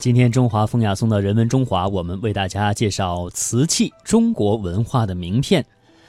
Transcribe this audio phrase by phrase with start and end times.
[0.00, 5.62] 今天中华风雅颂的人文中华，我们为大家介绍瓷器，中国文化的名片。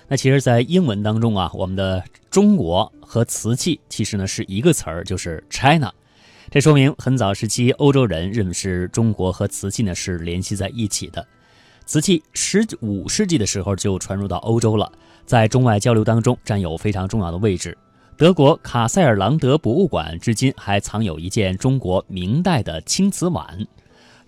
[0.08, 5.92] 那其实，在英文当中啊，我们的中国和瓷器其实呢是一个词儿，就是 China。
[6.50, 11.28] 这说明很早时期欧洲人认识中国和瓷器呢是联系在一起的。
[11.86, 14.89] 瓷器十五世纪的时候就传入到欧洲了，
[15.26, 17.78] 在中外交流当中占有非常重要的位置。
[18.16, 23.68] 德国卡塞尔朗德博物馆至今还藏有一件中国明代的青瓷碗。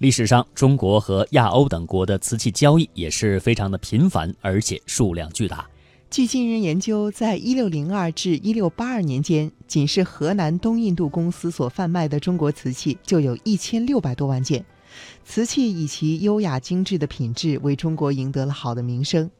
[0.03, 5.65] 历史上，中国和亚欧等国的瓷器交易也是非常的频繁，而且数量巨大。
[6.11, 14.65] 据近日研究，在一六零二至一六八二年间，仅是河南东印度公司所贩卖的中国瓷器就有一千六百多万件。
[15.23, 19.31] 瓷器以其优雅精致的品质，为中国赢得了好的名声。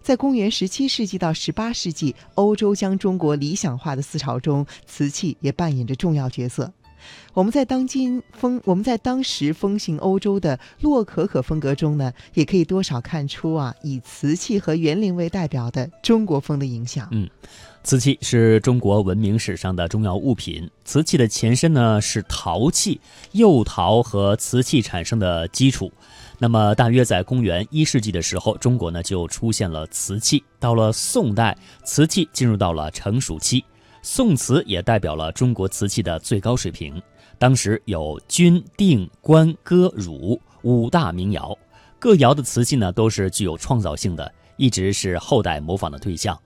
[0.00, 6.72] 在公元十七世纪到十八世纪，欧洲将中国理想化的思潮中，瓷器也扮演着重要角色。
[7.34, 17.08] 我们在当今风，我们在当时风行欧洲的洛可可风格中呢，也可以多少看出啊，以瓷器和园林为代表的中国风的影响。
[17.10, 17.28] 嗯，
[17.82, 20.70] 瓷器是中国文明史上的重要物品。
[20.84, 23.00] 瓷器的前身呢是陶器，
[23.32, 25.90] 釉陶和瓷器产生的基础。
[26.38, 30.42] 那么，大约在公元一世纪的时候，中国呢就出现了瓷器。
[30.58, 33.64] 到了宋代，瓷器进入到了成熟期。
[34.02, 37.00] 宋瓷也代表了中国瓷器的最高水平。
[37.38, 41.56] 当时有钧、定、官、哥、汝五大名窑，
[41.98, 46.38] 各窑的瓷器呢都是具有创造性的，一直是后代模仿的对象。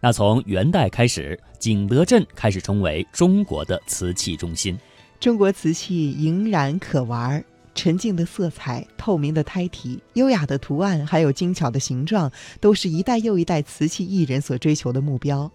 [0.00, 4.78] 那从元代开始，景德镇开始成为中国的瓷器中心。
[5.20, 15.50] 中国瓷器莹然可玩，沉静的色彩、透明的胎体、优雅的图案，还有精巧的形状，都是一代又一代瓷器艺人所追求的目标。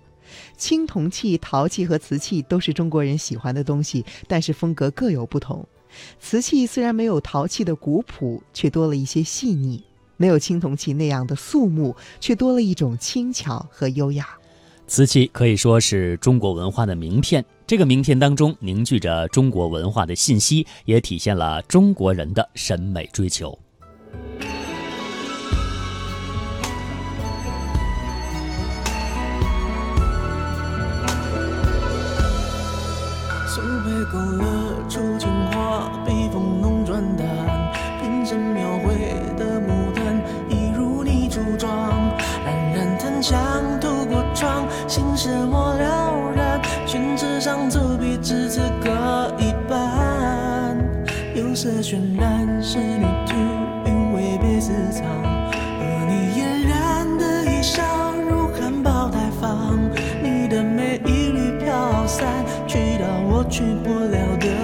[0.57, 5.65] 青铜器、陶器和瓷器都是中国人喜欢的东西，但是风格各有不同。
[6.19, 9.79] 瓷器虽然没有陶器的古朴，却多了一些细腻；
[10.17, 14.27] 没有青铜器那样的肃穆，却多了一种轻巧和优雅。
[14.85, 23.57] 瓷器可以说是中国文化的名片，这个名片当中凝聚着中国文化的信息，也体现了中国人的审美追求。
[34.05, 34.43] 勾勒
[34.87, 37.27] 出情画，笔锋浓转淡，
[38.01, 38.95] 平生描绘
[39.37, 41.71] 的牡丹，一如你初妆。
[42.45, 43.37] 冉冉檀香
[43.79, 46.61] 透过窗，心事我了然。
[46.85, 50.77] 宣纸上走笔，至此搁一半。
[51.35, 53.05] 釉色渲染，仕女
[63.49, 64.57] 去到我去不。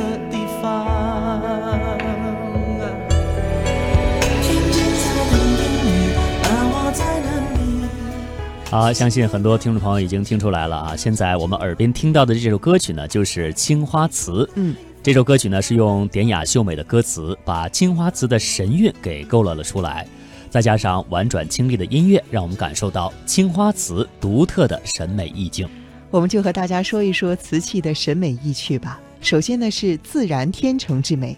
[8.69, 10.95] 好，相信很多听众朋友已经听出来了啊！
[10.95, 14.31] 现在我们耳边听到的这首歌曲呢，就是《青花瓷》。
[14.55, 20.07] 嗯，这首歌曲呢是用典雅秀美的歌词，把青花瓷的神韵给勾勒了出来，
[20.49, 25.69] 再加上婉转清丽的音乐，让我们感受到青花瓷独特的审美意境。
[26.13, 29.01] 我们就和大家说一说瓷器的审美意趣吧。
[29.19, 31.35] 首先呢是自然天成之美，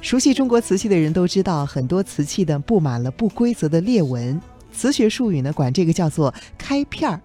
[0.00, 4.40] 熟悉中国瓷器的人都知道，很多瓷器呢布满了不规则的裂纹。
[4.72, 7.20] 瓷学术语呢，管这个叫做开片儿。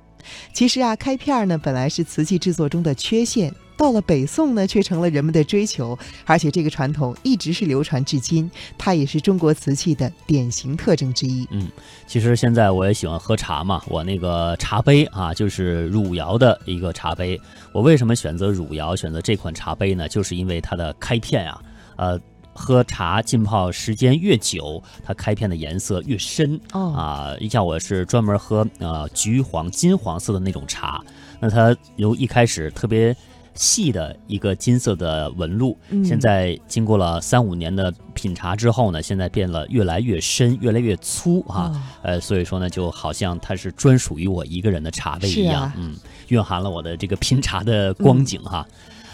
[0.54, 5.98] 其实啊，开片儿呢，本来是瓷器制作中的缺陷，到了北宋呢，却成了人们的追求。
[6.26, 11.48] 而且这个传统一直是流传至今，它也是中国瓷器的典型特征之一。
[11.52, 11.68] 嗯，
[12.08, 17.40] 其实现在我也喜欢喝茶嘛，我那个茶杯啊，就是汝窑的一个茶杯。
[17.72, 20.08] 我为什么选择汝窑，选择这款茶杯呢？
[20.08, 21.62] 就是因为它的开片啊，
[21.98, 22.20] 呃。
[22.58, 27.36] 喝茶浸泡时间越久，它开片的颜色越深哦啊！
[27.38, 31.04] 你像我是专门喝呃橘黄、金黄色的那种茶，
[31.42, 33.14] 那它由一开始特别
[33.56, 41.72] 细的一个金色的纹路，现在经过了三五年的品茶之后呢，现在变了越来越深、越来越粗啊！
[42.04, 45.96] 呃，所以说呢，就好像它是专属于我一个人的茶杯一样，嗯，
[46.28, 48.68] 蕴含了我的这个品茶的光景哈。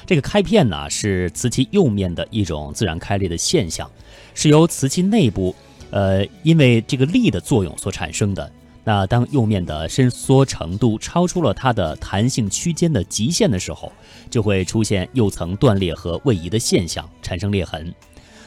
[0.05, 3.89] 这个开片呢，是瓷器釉面的一种自然开裂的现象，
[4.33, 5.55] 是由瓷器内部，
[5.91, 8.51] 呃，因为这个力的作用所产生的。
[8.83, 13.91] 那当釉面的伸缩程度超出了它的弹性区间的极限的时候，
[14.31, 17.93] 就会出现釉层断裂和位移的现象，产生裂痕。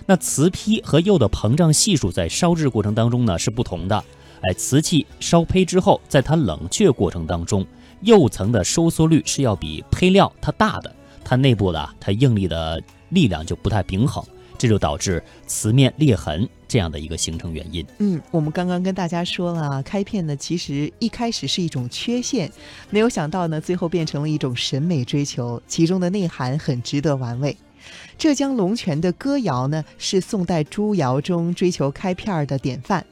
[0.06, 4.04] 那瓷坯和釉的膨胀系数在烧制过程当中呢是不同的。
[4.40, 7.64] 哎，瓷器烧胚之后，在它冷却过程当中，
[8.02, 10.94] 釉层的收缩率是要比胚料它大的。
[11.24, 14.22] 它内部的它应力的力量就不太平衡，
[14.58, 17.86] 这就导致瓷面裂痕这样的一个形成原因。
[17.98, 22.50] 嗯，我们刚刚跟大家说了，开片呢其实一开始是一种缺陷，
[22.90, 27.56] 没有想到呢最后变成了一种审美追求，其中的内涵很值得玩味。
[28.16, 33.04] 浙江龙泉的歌谣呢，是宋代朱窑中追求开片儿的典范。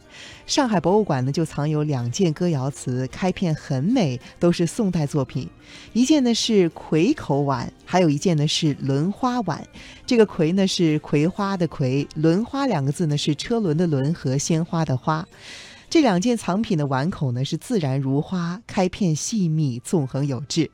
[0.47, 5.49] 上海博物馆呢就藏有两件歌谣瓷，开片很美，都是宋代作品。
[5.93, 9.67] 一件呢是葵口碗，还有一件呢是轮花碗。
[10.07, 15.27] 这个葵呢是葵花的葵，轮花两个字呢是车轮的轮和鲜花的花。
[15.91, 20.71] 这两件藏品的碗口呢是自然如花，开片细密，纵横有致。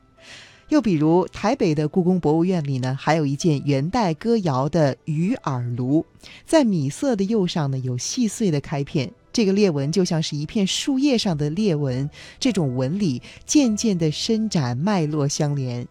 [0.69, 6.05] 又比如台北的故宫博物院里呢，还有一件元代哥窑的鱼耳炉，
[6.45, 15.87] 在米色的釉上呢有细碎的开片，这个裂纹就像是一片树叶上的裂纹，这种纹理渐渐地伸展，脉络相连。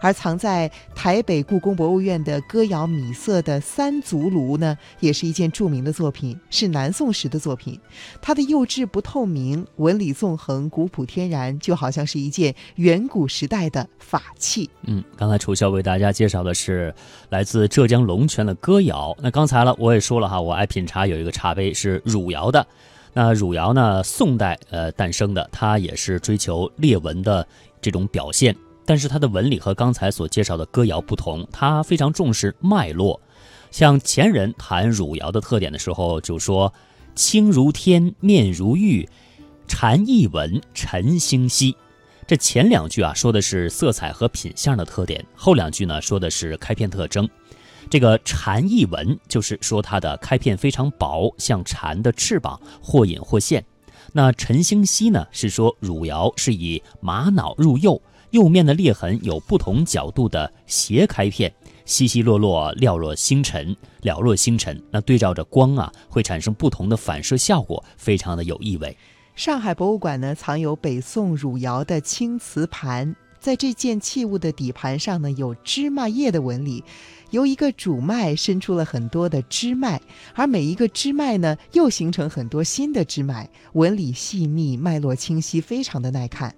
[0.00, 7.78] 而藏在台北故宫博物院的歌谣米色的三足炉呢，也是一件著名的作品，是南宋时的作品。
[8.20, 14.70] 它的釉质不透明，纹理纵横，古朴天然，就好像是一件远古时代的法器。
[14.82, 16.94] 嗯，刚才楚笑为大家介绍的是
[17.30, 19.16] 来自浙江龙泉的歌谣。
[19.20, 22.64] 那刚才了，我也说了哈，我爱品茶，有一个茶杯是汝窑的。
[23.14, 27.44] 那汝窑呢，宋代呃诞生的，它也是追求裂纹的
[27.80, 28.54] 这种表现。
[28.88, 33.20] 但是它的纹理和刚才所介绍的歌谣不同，它非常重视脉络。
[33.70, 36.72] 像前人谈汝窑的特点的时候，就说
[37.14, 39.06] “青如天，面如玉，
[39.66, 41.76] 蝉翼纹，晨星稀”。
[42.26, 47.28] 这前两句啊，说的是色彩和品相的特点；后两句呢，说的是开片特征。
[47.90, 53.62] 这个蝉翼纹就是说它的开片非常薄，像蝉的翅膀，或隐或现。
[54.14, 58.00] 那晨星稀呢，是说汝窑是以玛瑙入釉。
[58.30, 61.52] 釉面的裂痕有不同角度的斜开片，
[61.86, 64.80] 稀稀落落，寥若星辰，寥若星辰。
[64.90, 68.94] 那对照着光啊，会产生不同的反射效果，非常的有意味。
[69.34, 76.84] 上海博物馆呢，藏有北宋汝窑的青瓷盘，在这件器物的底盘上呢，有芝麻叶的纹理，
[77.30, 80.00] 由一个主脉伸出了很多的支脉，
[80.34, 86.54] 而每一个支脉呢，又形成很多新的支脉，纹理细密，脉络清晰，非常的耐看。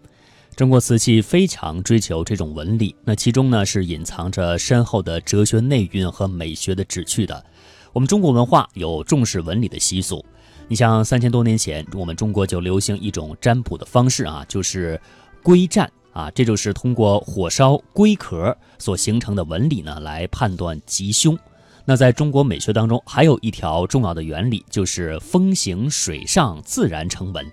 [0.56, 7.43] 中国瓷器非常追求这种纹理，那其中呢是隐藏着深厚的哲学内蕴和美学的旨趣的。
[7.93, 10.23] 我们中国文化有重视纹理的习俗，
[10.69, 15.00] 你像三千多年前，我们中国就流行一种占卜的方式啊，就是
[15.43, 21.38] 龟占啊，这就是通过火烧龟壳所形成的纹理呢来判断吉凶。
[21.87, 27.50] 那在中国美学当中，还有一条重要的原理，就是风行水上，自然成纹。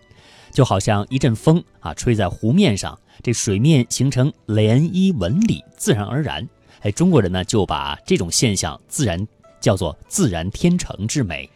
[0.58, 6.50] 就好像一阵风啊，吹在湖面上，这水面形成涟漪纹理，自然而然。
[6.80, 9.28] 哎，中国人呢就把这种现象自然
[9.62, 11.48] 叫做自然天成之美。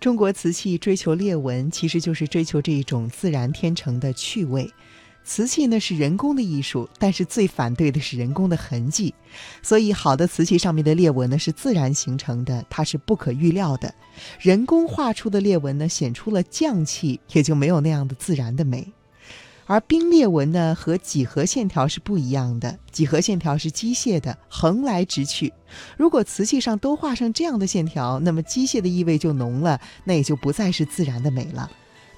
[0.00, 4.68] 中国瓷器追求裂纹，其实就是追求这一种自然天成的趣味。
[5.28, 9.12] 瓷器呢是人工的艺术，但是最反对的是人工的痕迹。
[9.62, 13.94] 所以，好的瓷器上面的裂纹呢是自然形成的，它是不可预料的。
[14.40, 18.90] 人工画出的裂纹呢显出了匠气，也就没有那样的自然的美。
[19.66, 25.52] 而冰裂纹呢和几何线条是不一样的，几何线条是机械的，横来直去。
[25.98, 31.70] 如果瓷器上都画上这样的线条，那么机械的意味就浓了，那也就不再是自然的美了。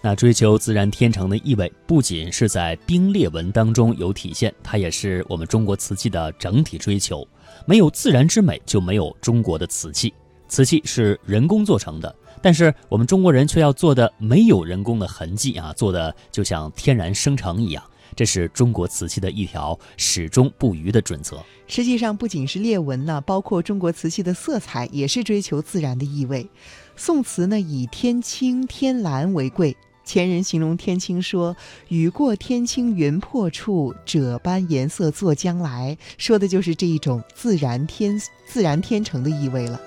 [0.03, 7.27] 那追求自然天成的意味，不仅是在冰裂纹当中有体现，它也是我们中国瓷器的整体追求。
[7.67, 10.15] 没有自然之美，就没有中国的瓷器。
[10.49, 17.85] 瓷器是人工做成的，但是我们中国人却要做的没有人工的痕迹啊，做的就像天然生成一样。
[18.17, 21.41] 这是中国瓷器的一条始终不渝的准则。
[21.69, 26.49] 实际上，不仅是裂纹呢，包括中国瓷器的色彩也是追求自然的意味。
[26.97, 29.77] 宋瓷呢，以天青、天蓝为贵。
[30.11, 39.81] 前人形容天青说：“雨过天青云破处，褶斑颜色作将来。”说的就是这一种自然天、自然天成的意味了。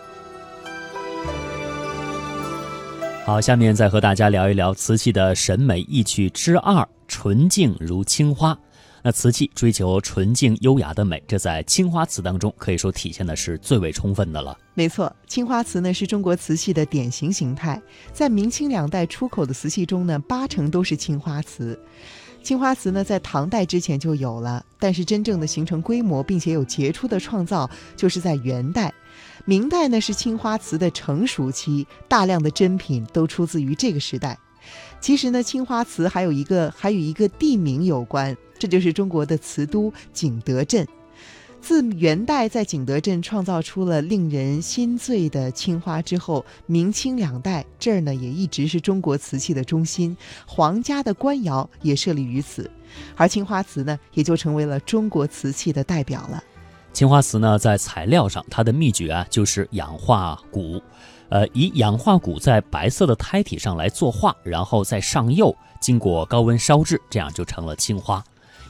[3.26, 8.58] 好，下面再和大家聊一聊瓷器的审美意趣之二：纯净如青花。
[9.06, 14.58] 那瓷器追求纯净优雅的美，这在青花瓷当中可以说体现的是最为充分的了。
[14.74, 17.82] 没错，青花瓷呢是中国瓷器的典型形态，
[18.14, 21.78] 在明清两代出口的瓷器中呢，八成都是青花瓷。
[22.42, 28.94] 青花瓷呢在唐代之前就有了，但是真正的形成规模并且有杰出的创造，就是在元代。
[29.46, 34.38] 明代呢是青花瓷的成熟期，大量的珍品都出自于这个时代。
[35.04, 38.36] 其实呢，青花瓷还有一个还与一个地名有关。
[38.58, 40.88] 这就是中国的瓷都景德镇。
[41.60, 50.16] 自元代在景德镇创造出了令人心醉的青花之后，明清两代这儿呢也一直是中国瓷器的中心，
[50.48, 52.72] 皇家的官窑也设立于此，
[53.18, 56.42] 而青花瓷呢也就成为了中国瓷器的代表了。
[56.94, 60.82] 青花瓷呢在材料上，它的秘诀啊就是氧化钴，
[61.34, 68.24] 呃，以氧化钴在白色的胎体上来作画，然后再上釉，经过高温烧制，这样就成了青花。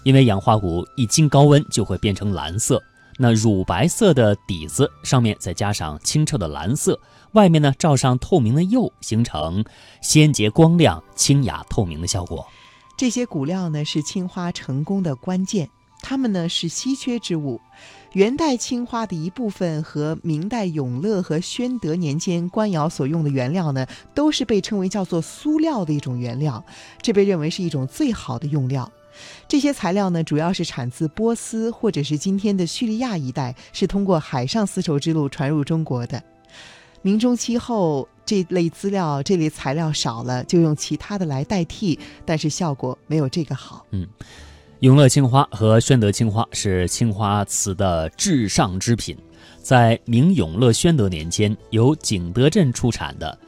[0.05, 2.81] 因为氧化钴一经高温就会变成蓝色，
[3.17, 6.97] 那乳白色的底子上面再加上清澈的蓝色，
[7.33, 9.61] 外面呢罩上透明的釉，形成
[10.01, 12.47] 鲜洁光亮、清雅透明的效果。
[12.97, 15.69] 这些骨料呢是青花成功的关键，
[16.01, 17.59] 它们呢是稀缺之物。
[18.13, 26.63] 元代青花的一部分和明代永乐和宣德年间官窑所用的原料呢，都是被称为叫做苏料的一种原料，
[27.01, 28.91] 这被认为是一种最好的用料。
[29.47, 36.21] 这些材料呢，主要是产自波斯或者是今天的叙利亚一带，是通过海上丝绸之路传入中国的。
[37.01, 43.85] 明中期后，这类资料、这类材料少了，就用其他的来代替，但是效果没有这个好。
[43.91, 44.07] 嗯，
[44.83, 49.17] 永乐青花和宣德青花是青花瓷的至上之品，
[49.61, 53.39] 在明永乐宣德年间由景德镇出产的。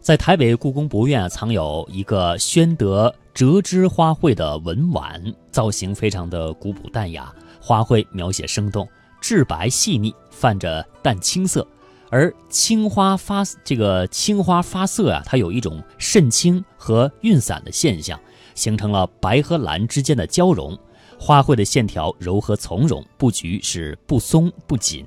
[0.00, 5.20] 在台北故宫博物院啊，藏有一个宣德折枝花卉的文碗，
[5.50, 8.88] 造型非常的古朴淡雅，花卉描写生动，
[9.20, 11.66] 质白细腻，泛着淡青色。
[12.08, 18.20] 而青花发这个青花发色啊，它有一种渗青和晕散的现象，
[18.54, 20.78] 形成了白和蓝之间的交融。
[21.18, 25.06] 花卉的线条柔和从容，布局是不松不紧。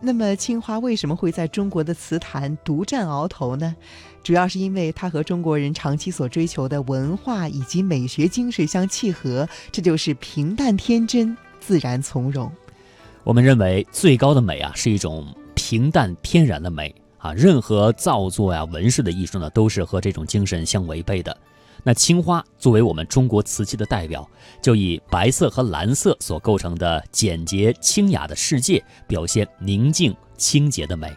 [0.00, 3.74] 那么青花为什么会在中国的瓷坛独占鳌头呢？
[4.22, 12.50] 主要是因为它和中国人长期所追求的文化以及美学精神相契合，这就是平淡天真、自然从容。
[13.24, 21.36] 我们认为最高的美啊，是一种平淡天然的美啊，任何造作呀、纹饰的艺术呢，都是和这种精神相违背的。
[21.88, 24.28] 那青花作为我们中国瓷器的代表，
[24.60, 31.10] 就以白色和蓝色所构成的简洁清雅的世界，表现宁静清洁的美。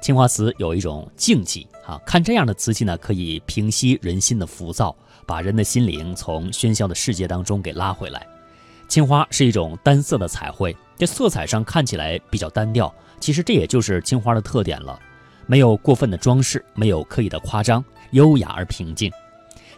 [0.00, 4.94] 青花瓷有一种静气啊，看这样的瓷器呢，可以平息人心的浮躁，
[5.26, 8.24] 把人的心灵从喧嚣的世界当中给拉回来。
[8.86, 14.96] 青花是一种单色的彩绘，这色彩上看起来比较单调，其实这也就是青花的特点了，
[15.46, 19.10] 没有过分的装饰，没有刻意的夸张，优雅而平静。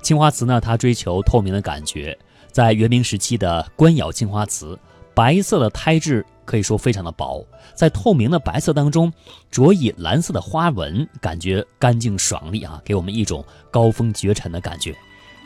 [0.06, 2.16] 青花瓷呢，它追求透明的感觉，
[2.52, 4.78] 在元明时期的官窑青花瓷，
[5.12, 7.44] 白色的胎质可以说非常的薄，
[7.75, 9.12] 在透明的白色当中
[9.50, 14.94] 着以蓝色的花纹，感觉干净爽利啊，给我们一种高风绝尘的感觉。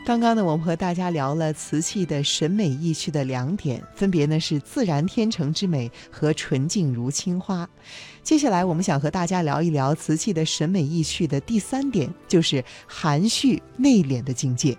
[0.03, 7.69] 刚刚呢，我们和大家聊了瓷器的审美意趣的两点，分别呢是自然天成之美和纯净如青花。
[8.23, 14.75] 接下来，我们想和大家聊一聊瓷器的审美意趣的第三点，就是含蓄内敛的境界。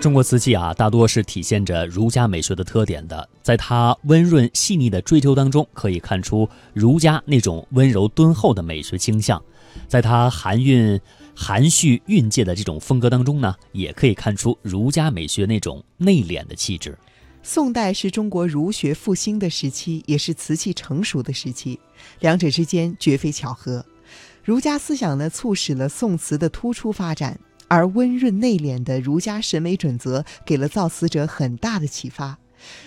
[0.00, 9.42] 中国瓷器啊，大多是体现着儒家美学的特点的，在它温润细腻的追求当中，可以看出儒家那种温柔敦厚的美学倾向，
[9.88, 11.00] 在它含蕴。
[11.36, 16.96] 含蓄蕴藉的这种风格当中呢，也可以看出儒家美学那种内敛的气质。
[17.42, 21.78] 宋代是中国儒学复兴的时期，也是瓷器成熟的时期，
[22.20, 23.84] 两者之间绝非巧合。
[24.42, 27.38] 儒家思想呢，促使了宋瓷的突出发展，
[27.68, 32.38] 而温润内敛的儒家审美准则给了造瓷者很大的启发。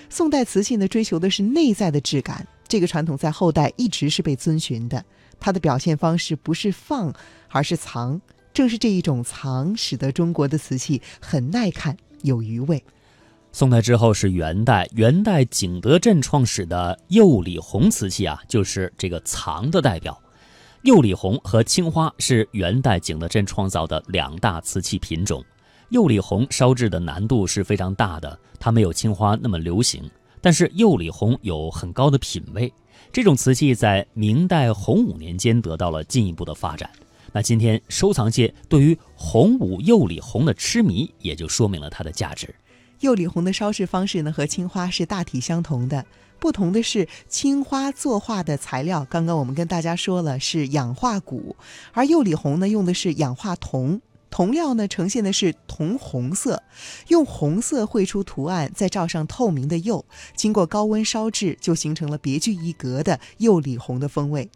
[0.10, 5.04] 宋代瓷器呢，追求的是内在的质感，这个传统在后代一直是被遵循的。
[5.40, 7.14] 它的表现方式不是放，
[7.50, 8.20] 而是藏。
[8.58, 12.84] 正是这一种藏，使得中国的瓷器很耐看、有余味。
[13.52, 20.20] 宋代之后是元代，元代景德镇创始的釉里红瓷器啊，就是这个藏的代表。
[20.82, 25.46] 釉里红和青花是元代景德镇创造的两大瓷器品种。
[25.90, 30.10] 釉里红烧制的难度是非常大的，它没有青花那么流行，
[30.42, 32.74] 但是釉里红有很高的品位。
[33.14, 36.90] 这种瓷器在明代洪武年间得到了进一步的发展。
[37.34, 42.54] 那今天收藏界对于洪武釉里红的痴迷，也就说明了它的价值。
[43.00, 46.04] 釉里红的烧制方式呢，和青花是大体相同的，
[46.40, 51.56] 不同的是青花作画的材料，刚刚我们跟大家说了是氧化钴，
[51.94, 56.64] 而釉里红呢用的是氧化铜，铜料呢呈现的是铜红色，
[57.10, 60.04] 用红色绘出图案，再罩上透明的釉，
[60.36, 64.50] 经过高温烧制，就形成了别具一格的釉里红的风味。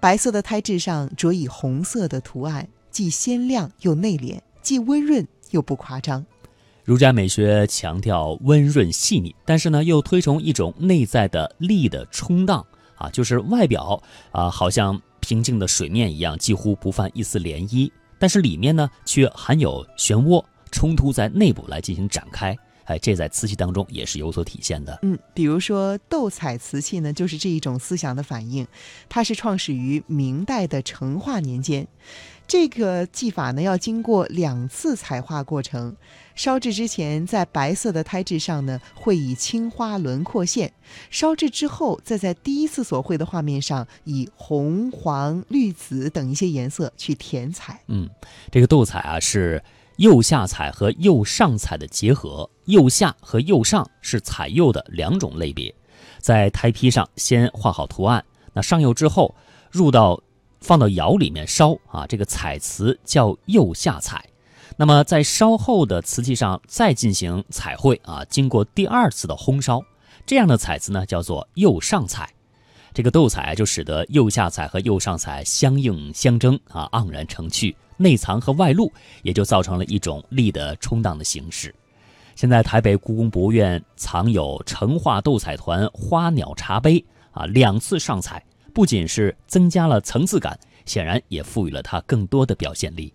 [0.00, 6.24] 白色的胎质上着以红色的图案，既鲜亮又内敛，既温润又不夸张。
[6.84, 14.00] 儒家美学强调温润细腻，但是呢，又推崇一种内在的力的冲荡啊，就是外表
[14.30, 22.56] 啊，好像平静的水面一样，几乎不泛一丝涟漪，但是里面呢，却含有漩涡，冲突在内部来进行展开。
[22.86, 24.98] 哎，这在瓷器当中也是有所体现的。
[25.02, 28.66] 嗯，比如说斗彩瓷器呢，就是这一种思想的反应。
[29.08, 31.86] 它是创始于明代的成化年间。
[32.48, 35.96] 这个技法呢，要经过两次彩画过程。
[36.36, 40.68] 烧制之前，在白色的胎质上呢，会以青花轮廓线；
[41.10, 47.80] 烧制之后，再在第一次所绘的画面上，以红、黄、绿、紫等一些颜色去填彩。
[47.88, 48.08] 嗯，
[48.52, 49.60] 这个斗彩啊，是
[49.96, 52.48] 釉下彩和釉上彩的结合。
[52.66, 55.74] 釉下和釉上是彩釉的两种类别。
[56.18, 59.34] 在胎坯上先画好图案，那上釉之后，
[59.70, 60.20] 入到
[60.60, 64.24] 放到窑里面烧啊，这个彩瓷叫釉下彩。
[64.76, 69.80] 那么在稍后的瓷器上再进行彩绘啊，经过第二次的烘烧，
[70.26, 72.28] 这样的彩瓷呢叫做釉上彩。
[72.92, 81.74] 这个斗彩就使得釉下彩和釉上彩相映相争啊，盎然成趣，内藏和外露也就造成了一种力的冲荡的形式。
[82.34, 93.12] 现在台北故宫博物院藏有成化斗彩团花鸟茶杯啊，两次上彩，不仅是增加了层次感，显然也赋予了它更多的表现力。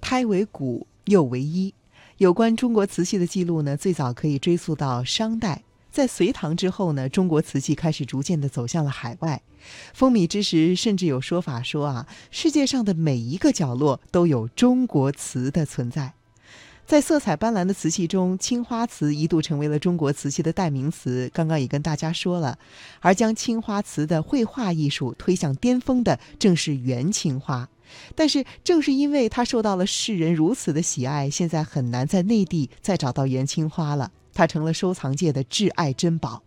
[0.00, 0.86] 胎为骨。
[1.06, 1.72] 又为衣，
[2.16, 5.62] 有关中国瓷器的记录呢，最早可以追溯到商代。
[5.96, 9.40] 在隋唐之后呢，中国瓷器开始逐渐的走向了海外。
[9.94, 16.12] 风靡之时，甚至有说法说啊，世界上的每一个角落都有中国瓷的存在。
[16.84, 21.30] 在色彩斑斓的瓷器中，青花瓷一度成为了中国瓷器的代名词。
[21.32, 22.58] 刚刚也跟大家说了，
[23.00, 27.66] 而将青花瓷的绘画艺术推向巅峰的，正是元青花。
[28.14, 34.12] 但是，正是因为它受到了世人如此的喜爱，现在很难在内地再找到元青花了。
[34.36, 36.46] 它成了收藏界的挚爱珍宝。